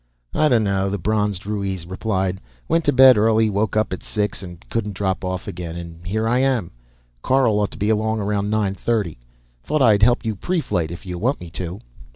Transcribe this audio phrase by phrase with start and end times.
[0.33, 2.41] "I donno," the bronzed Ruiz replied.
[2.67, 5.75] "Went to bed early, woke up at six and couldn't drop off again.
[5.75, 6.71] And here I am.
[7.21, 9.19] Carl ought to be along around nine thirty.
[9.63, 11.81] Thought I'd help you preflight, if you want me to."